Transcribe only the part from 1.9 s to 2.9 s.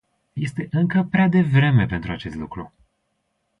acest lucru.